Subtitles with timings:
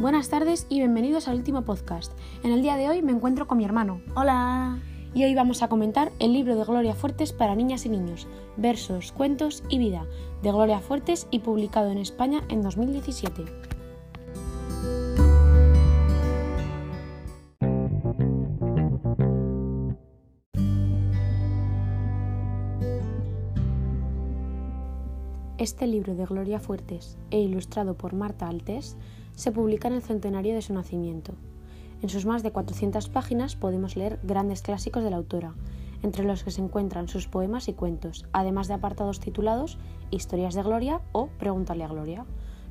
[0.00, 2.14] Buenas tardes y bienvenidos al último podcast.
[2.42, 4.00] En el día de hoy me encuentro con mi hermano.
[4.16, 4.78] Hola.
[5.12, 8.26] Y hoy vamos a comentar el libro de Gloria Fuertes para niñas y niños,
[8.56, 10.06] versos, cuentos y vida,
[10.42, 13.44] de Gloria Fuertes y publicado en España en 2017.
[25.58, 28.96] Este libro de Gloria Fuertes e ilustrado por Marta Altés
[29.40, 31.32] se publica en el centenario de su nacimiento.
[32.02, 35.54] En sus más de 400 páginas podemos leer grandes clásicos de la autora,
[36.02, 39.78] entre los que se encuentran sus poemas y cuentos, además de apartados titulados
[40.10, 42.26] Historias de Gloria o Pregúntale a Gloria.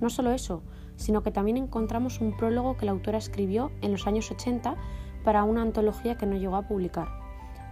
[0.00, 0.62] No solo eso,
[0.94, 4.76] sino que también encontramos un prólogo que la autora escribió en los años 80
[5.24, 7.22] para una antología que no llegó a publicar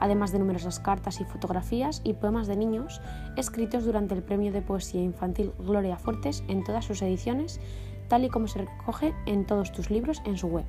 [0.01, 3.01] además de numerosas cartas y fotografías y poemas de niños
[3.37, 7.61] escritos durante el Premio de Poesía Infantil Gloria Fuertes en todas sus ediciones,
[8.11, 10.67] tal y como se recoge en todos tus libros en su web.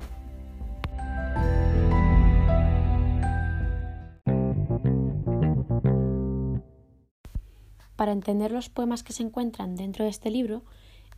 [7.96, 10.62] Para entender los poemas que se encuentran dentro de este libro,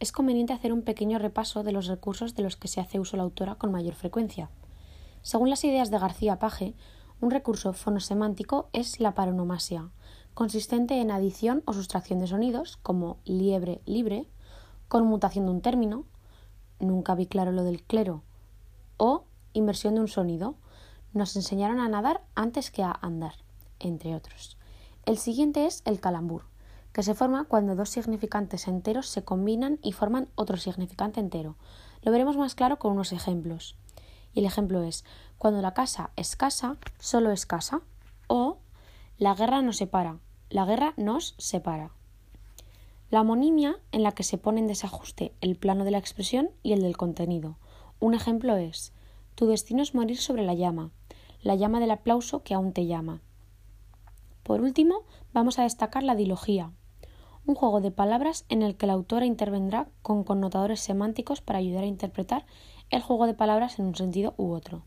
[0.00, 3.16] es conveniente hacer un pequeño repaso de los recursos de los que se hace uso
[3.16, 4.50] la autora con mayor frecuencia.
[5.22, 6.74] Según las ideas de García Paje,
[7.20, 9.90] un recurso fonosemántico es la paronomasia,
[10.34, 14.26] consistente en adición o sustracción de sonidos, como liebre, libre,
[14.88, 16.04] conmutación de un término,
[16.78, 18.22] nunca vi claro lo del clero,
[18.96, 20.56] o inversión de un sonido,
[21.12, 23.34] nos enseñaron a nadar antes que a andar,
[23.78, 24.56] entre otros.
[25.06, 26.44] El siguiente es el calambur,
[26.92, 31.56] que se forma cuando dos significantes enteros se combinan y forman otro significante entero.
[32.02, 33.76] Lo veremos más claro con unos ejemplos.
[34.32, 35.04] Y el ejemplo es
[35.38, 37.80] cuando la casa es casa, solo es casa.
[38.26, 38.58] O
[39.18, 40.18] la guerra nos separa,
[40.50, 41.90] la guerra nos separa.
[43.10, 46.72] La homonimia en la que se pone en desajuste el plano de la expresión y
[46.72, 47.58] el del contenido.
[48.00, 48.92] Un ejemplo es
[49.34, 50.90] Tu destino es morir sobre la llama,
[51.42, 53.20] la llama del aplauso que aún te llama.
[54.42, 55.02] Por último,
[55.32, 56.72] vamos a destacar la dilogía,
[57.46, 61.84] un juego de palabras en el que la autora intervendrá con connotadores semánticos para ayudar
[61.84, 62.46] a interpretar
[62.90, 64.84] el juego de palabras en un sentido u otro.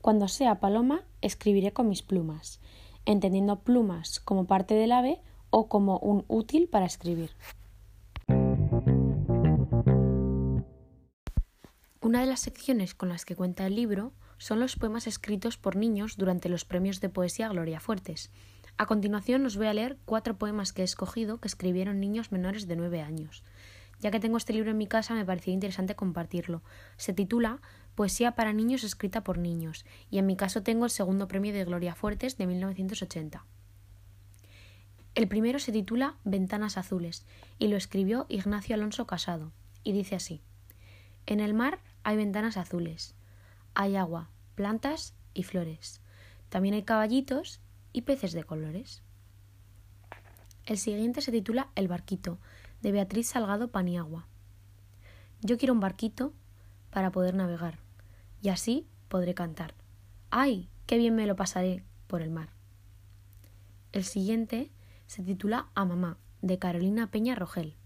[0.00, 2.60] Cuando sea paloma, escribiré con mis plumas,
[3.06, 7.30] entendiendo plumas como parte del ave o como un útil para escribir.
[12.00, 15.76] Una de las secciones con las que cuenta el libro son los poemas escritos por
[15.76, 18.32] niños durante los premios de poesía Gloria Fuertes.
[18.76, 22.66] A continuación os voy a leer cuatro poemas que he escogido que escribieron niños menores
[22.66, 23.44] de nueve años.
[24.00, 26.62] Ya que tengo este libro en mi casa, me parecía interesante compartirlo.
[26.96, 27.60] Se titula
[27.94, 31.64] Poesía para niños escrita por niños, y en mi caso tengo el segundo premio de
[31.64, 33.44] Gloria Fuertes de 1980.
[35.14, 37.26] El primero se titula Ventanas Azules,
[37.58, 39.52] y lo escribió Ignacio Alonso Casado,
[39.84, 40.40] y dice así
[41.26, 43.14] En el mar hay ventanas azules,
[43.74, 46.00] hay agua, plantas y flores.
[46.48, 47.60] También hay caballitos
[47.92, 49.02] y peces de colores.
[50.64, 52.38] El siguiente se titula El barquito,
[52.80, 54.26] de Beatriz Salgado Paniagua.
[55.42, 56.32] Yo quiero un barquito
[56.90, 57.78] para poder navegar,
[58.40, 59.74] y así podré cantar.
[60.30, 60.70] ¡Ay!
[60.86, 62.48] ¡Qué bien me lo pasaré por el mar!
[63.92, 64.70] El siguiente
[65.12, 67.76] se titula A Mamá, de Carolina Peña Rogel.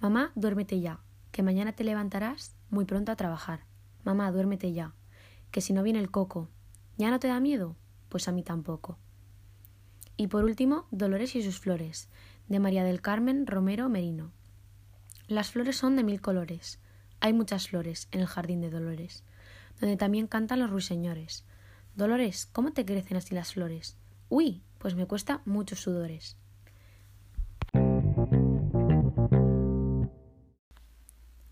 [0.00, 1.00] Mamá, duérmete ya,
[1.32, 3.64] que mañana te levantarás muy pronto a trabajar.
[4.04, 4.92] Mamá, duérmete ya,
[5.50, 6.50] que si no viene el coco,
[6.98, 7.74] ¿ya no te da miedo?
[8.10, 8.98] Pues a mí tampoco.
[10.18, 12.10] Y por último, Dolores y sus flores,
[12.48, 14.30] de María del Carmen Romero Merino.
[15.28, 16.80] Las flores son de mil colores.
[17.20, 19.24] Hay muchas flores en el jardín de Dolores,
[19.80, 21.46] donde también cantan los ruiseñores.
[21.94, 23.96] Dolores, ¿cómo te crecen así las flores?
[24.28, 26.36] Uy, pues me cuesta muchos sudores.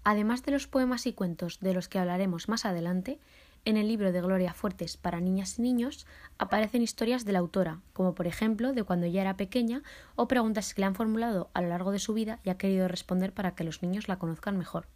[0.04, 3.18] Además de los poemas y cuentos de los que hablaremos más adelante,
[3.64, 7.80] en el libro de Gloria Fuertes para niñas y niños aparecen historias de la autora,
[7.94, 9.82] como por ejemplo de cuando ella era pequeña
[10.16, 12.88] o preguntas que le han formulado a lo largo de su vida y ha querido
[12.88, 14.86] responder para que los niños la conozcan mejor.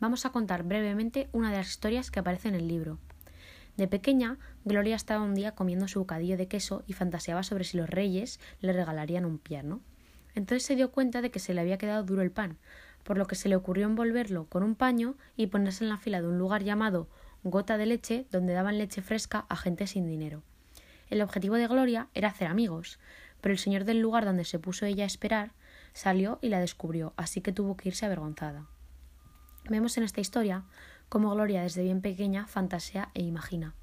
[0.00, 2.98] Vamos a contar brevemente una de las historias que aparece en el libro.
[3.76, 7.76] De pequeña, Gloria estaba un día comiendo su bocadillo de queso y fantaseaba sobre si
[7.76, 9.80] los reyes le regalarían un piano.
[10.34, 12.56] Entonces se dio cuenta de que se le había quedado duro el pan,
[13.02, 16.20] por lo que se le ocurrió envolverlo con un paño y ponerse en la fila
[16.20, 17.08] de un lugar llamado
[17.42, 20.42] Gota de Leche, donde daban leche fresca a gente sin dinero.
[21.10, 22.98] El objetivo de Gloria era hacer amigos,
[23.40, 25.52] pero el señor del lugar donde se puso ella a esperar
[25.92, 28.66] salió y la descubrió, así que tuvo que irse avergonzada.
[29.68, 30.64] Vemos en esta historia
[31.08, 33.74] cómo Gloria desde bien pequeña fantasea e imagina.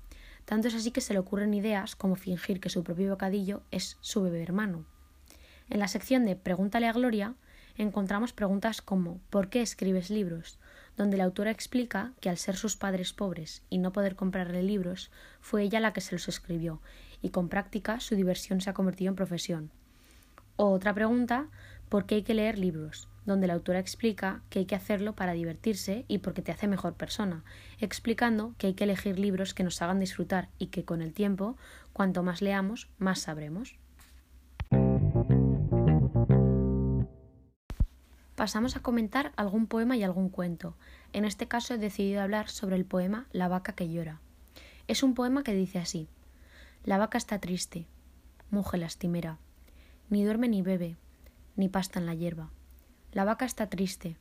[0.46, 3.98] Tanto es así que se le ocurren ideas como fingir que su propio bocadillo es
[4.02, 4.86] su bebé hermano.
[5.70, 7.36] En la sección de Pregúntale a Gloria
[7.78, 10.60] encontramos preguntas como ¿por qué escribes libros?
[10.98, 15.10] donde la autora explica que al ser sus padres pobres y no poder comprarle libros,
[15.40, 16.82] fue ella la que se los escribió,
[17.22, 19.72] y con práctica su diversión se ha convertido en profesión.
[20.58, 21.48] otra pregunta,
[21.90, 23.08] ¿por qué hay que leer libros?
[23.26, 26.94] Donde la autora explica que hay que hacerlo para divertirse y porque te hace mejor
[26.96, 27.44] persona,
[27.80, 31.58] explicando que hay que elegir libros que nos hagan disfrutar y que con el tiempo,
[31.94, 33.76] cuanto más leamos, más sabremos.
[38.36, 40.76] Pasamos a comentar algún poema y algún cuento.
[41.14, 44.20] En este caso he decidido hablar sobre el poema La vaca que llora.
[44.88, 46.08] Es un poema que dice así
[46.84, 47.86] La vaca está triste,
[48.50, 49.38] mujer lastimera,
[50.10, 50.98] ni duerme ni bebe,
[51.56, 52.50] ni pasta en la hierba.
[53.12, 54.16] La vaca está triste,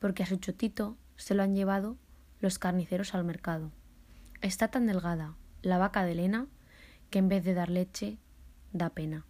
[0.00, 1.96] porque a su chotito se lo han llevado
[2.40, 3.72] los carniceros al mercado.
[4.42, 6.46] Está tan delgada, la vaca de Elena,
[7.08, 8.18] que en vez de dar leche,
[8.72, 9.24] da pena.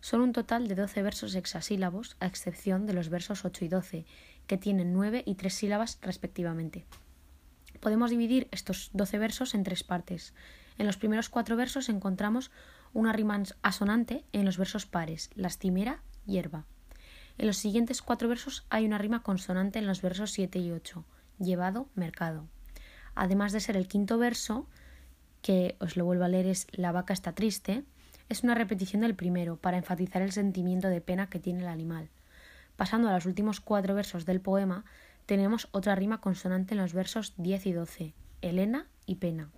[0.00, 4.06] Son un total de doce versos hexasílabos, a excepción de los versos 8 y 12,
[4.46, 6.86] que tienen nueve y tres sílabas respectivamente.
[7.80, 10.32] Podemos dividir estos doce versos en tres partes.
[10.78, 12.50] En los primeros cuatro versos encontramos
[12.94, 16.64] una rima asonante en los versos pares, lastimera, hierba.
[17.38, 21.04] En los siguientes cuatro versos hay una rima consonante en los versos 7 y 8,
[21.38, 22.46] llevado, mercado.
[23.14, 24.66] Además de ser el quinto verso,
[25.42, 27.84] que os lo vuelvo a leer es La vaca está triste,
[28.28, 32.08] es una repetición del primero para enfatizar el sentimiento de pena que tiene el animal.
[32.76, 34.84] Pasando a los últimos cuatro versos del poema,
[35.26, 39.50] tenemos otra rima consonante en los versos 10 y 12, Elena y pena.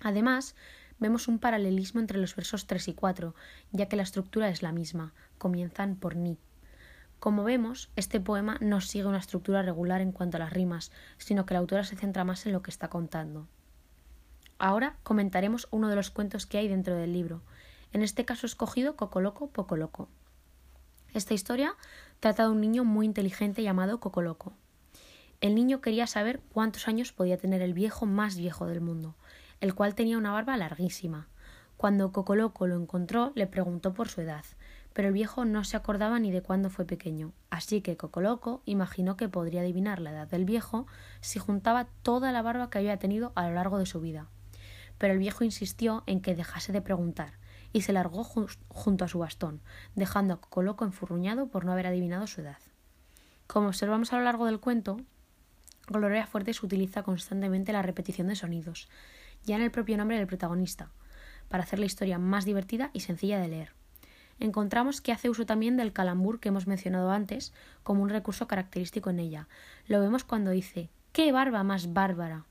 [0.00, 0.54] Además,
[0.98, 3.34] vemos un paralelismo entre los versos 3 y 4,
[3.70, 6.38] ya que la estructura es la misma, comienzan por ni.
[7.22, 11.46] Como vemos, este poema no sigue una estructura regular en cuanto a las rimas, sino
[11.46, 13.46] que la autora se centra más en lo que está contando.
[14.58, 17.40] Ahora comentaremos uno de los cuentos que hay dentro del libro,
[17.92, 20.08] en este caso escogido Cocoloco Poco Loco.
[21.14, 21.76] Esta historia
[22.18, 24.52] trata de un niño muy inteligente llamado Cocoloco.
[25.40, 29.14] El niño quería saber cuántos años podía tener el viejo más viejo del mundo,
[29.60, 31.28] el cual tenía una barba larguísima.
[31.76, 34.44] Cuando Cocoloco lo encontró, le preguntó por su edad,
[34.92, 39.16] pero el viejo no se acordaba ni de cuándo fue pequeño, así que Cocoloco imaginó
[39.16, 40.86] que podría adivinar la edad del viejo
[41.20, 44.28] si juntaba toda la barba que había tenido a lo largo de su vida.
[44.98, 47.34] Pero el viejo insistió en que dejase de preguntar,
[47.72, 49.60] y se largó junto a su bastón,
[49.94, 52.58] dejando a Cocoloco enfurruñado por no haber adivinado su edad.
[53.46, 54.98] Como observamos a lo largo del cuento,
[55.86, 58.88] Gloria Fuertes utiliza constantemente la repetición de sonidos,
[59.44, 60.90] ya en el propio nombre del protagonista,
[61.48, 63.81] para hacer la historia más divertida y sencilla de leer.
[64.42, 67.52] Encontramos que hace uso también del calambur que hemos mencionado antes
[67.84, 69.46] como un recurso característico en ella.
[69.86, 72.44] Lo vemos cuando dice ¡Qué barba más bárbara!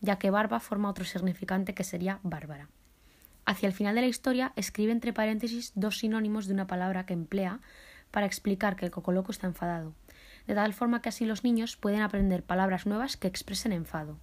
[0.00, 2.68] ya que barba forma otro significante que sería bárbara.
[3.44, 7.12] Hacia el final de la historia escribe entre paréntesis dos sinónimos de una palabra que
[7.12, 7.60] emplea
[8.10, 9.94] para explicar que el cocoloco está enfadado,
[10.48, 14.18] de tal forma que así los niños pueden aprender palabras nuevas que expresen enfado.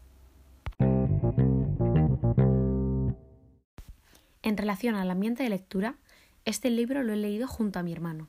[4.42, 5.96] En relación al ambiente de lectura,
[6.46, 8.28] este libro lo he leído junto a mi hermano.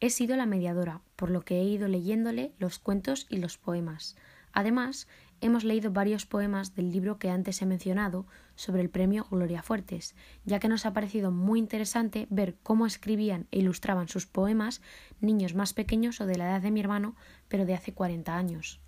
[0.00, 4.16] He sido la mediadora, por lo que he ido leyéndole los cuentos y los poemas.
[4.52, 5.08] Además,
[5.40, 10.14] hemos leído varios poemas del libro que antes he mencionado sobre el premio Gloria Fuertes,
[10.44, 14.80] ya que nos ha parecido muy interesante ver cómo escribían e ilustraban sus poemas
[15.20, 17.16] niños más pequeños o de la edad de mi hermano,
[17.48, 18.80] pero de hace 40 años.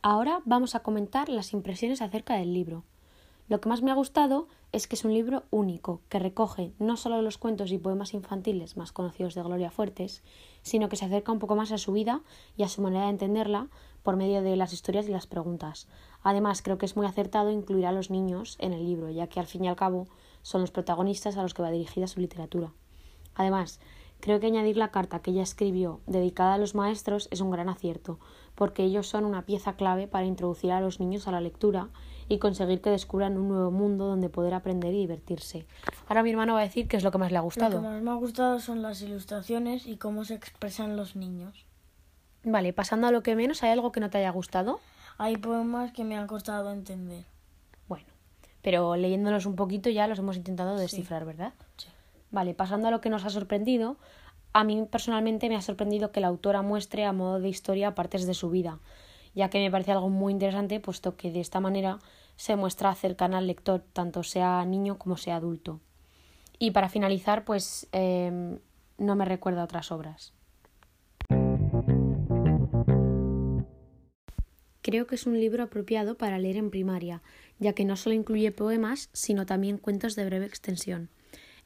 [0.00, 2.84] Ahora vamos a comentar las impresiones acerca del libro.
[3.48, 6.96] Lo que más me ha gustado es que es un libro único, que recoge no
[6.96, 10.24] solo los cuentos y poemas infantiles más conocidos de Gloria Fuertes,
[10.62, 12.22] sino que se acerca un poco más a su vida
[12.56, 13.68] y a su manera de entenderla
[14.02, 15.86] por medio de las historias y las preguntas.
[16.24, 19.38] Además, creo que es muy acertado incluir a los niños en el libro, ya que
[19.38, 20.08] al fin y al cabo
[20.42, 22.72] son los protagonistas a los que va dirigida su literatura.
[23.36, 23.78] Además,
[24.18, 27.68] creo que añadir la carta que ella escribió dedicada a los maestros es un gran
[27.68, 28.18] acierto,
[28.56, 31.90] porque ellos son una pieza clave para introducir a los niños a la lectura
[32.28, 35.66] y conseguir que descubran un nuevo mundo donde poder aprender y divertirse.
[36.08, 37.76] Ahora mi hermano va a decir qué es lo que más le ha gustado.
[37.76, 41.64] Lo que más me ha gustado son las ilustraciones y cómo se expresan los niños.
[42.44, 44.80] Vale, pasando a lo que menos, ¿hay algo que no te haya gustado?
[45.18, 47.24] Hay poemas que me han costado entender.
[47.88, 48.06] Bueno,
[48.62, 51.52] pero leyéndolos un poquito ya los hemos intentado descifrar, ¿verdad?
[51.76, 51.88] Sí.
[52.30, 53.96] Vale, pasando a lo que nos ha sorprendido,
[54.52, 58.26] a mí personalmente me ha sorprendido que la autora muestre a modo de historia partes
[58.26, 58.78] de su vida
[59.36, 61.98] ya que me parece algo muy interesante, puesto que de esta manera
[62.36, 65.80] se muestra cercana al lector, tanto sea niño como sea adulto.
[66.58, 68.58] Y para finalizar, pues em,
[68.96, 70.32] no me recuerda otras obras.
[74.80, 77.22] Creo que es un libro apropiado para leer en primaria,
[77.58, 81.10] ya que no solo incluye poemas, sino también cuentos de breve extensión.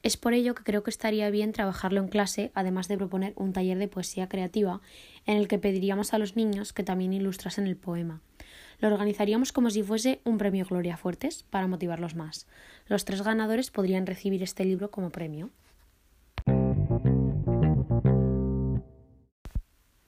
[0.03, 3.53] Es por ello que creo que estaría bien trabajarlo en clase, además de proponer un
[3.53, 4.81] taller de poesía creativa
[5.27, 8.21] en el que pediríamos a los niños que también ilustrasen el poema.
[8.79, 12.47] Lo organizaríamos como si fuese un premio Gloria Fuertes para motivarlos más.
[12.87, 15.51] Los tres ganadores podrían recibir este libro como premio.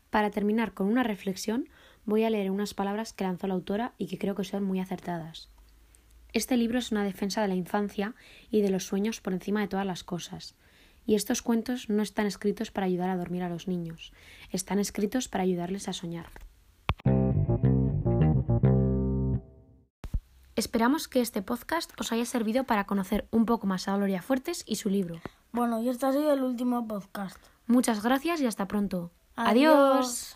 [0.09, 1.69] Para terminar con una reflexión,
[2.05, 4.79] voy a leer unas palabras que lanzó la autora y que creo que son muy
[4.79, 5.49] acertadas.
[6.33, 8.15] Este libro es una defensa de la infancia
[8.49, 10.55] y de los sueños por encima de todas las cosas.
[11.05, 14.13] Y estos cuentos no están escritos para ayudar a dormir a los niños,
[14.49, 16.25] están escritos para ayudarles a soñar.
[20.55, 24.63] Esperamos que este podcast os haya servido para conocer un poco más a Gloria Fuertes
[24.65, 25.19] y su libro.
[25.51, 27.37] Bueno, y este ha sido el último podcast.
[27.67, 29.11] Muchas gracias y hasta pronto.
[29.35, 30.35] Adiós.